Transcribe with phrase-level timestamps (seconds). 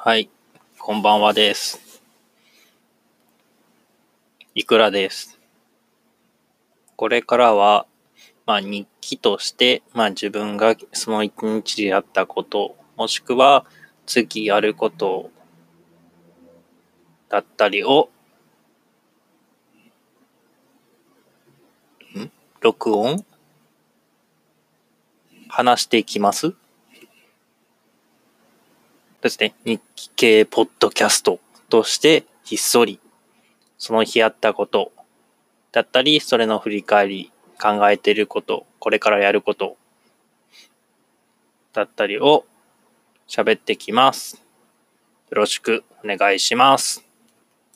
[0.00, 0.30] はい、
[0.78, 2.00] こんばんはです。
[4.54, 5.40] いくらです。
[6.94, 7.84] これからは、
[8.46, 13.66] まあ日記として、まあ自分がその一日でやったこと、もしくは
[14.06, 15.32] 次やること
[17.28, 18.08] だったりを、
[22.16, 22.30] ん？
[22.60, 23.26] 録音？
[25.48, 26.54] 話していきます？
[29.20, 33.00] ですね、日記系ポッドキャストとしてひっそり
[33.78, 34.92] その日やったこと
[35.72, 39.76] だったり、それの振り返り、考えていること、これからやること
[41.72, 42.44] だったりを
[43.28, 44.36] 喋ってきます。
[45.30, 47.07] よろしくお願いします。